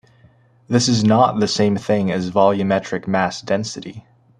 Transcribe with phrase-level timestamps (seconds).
[0.67, 4.07] This is not the same thing as volumetric mass density.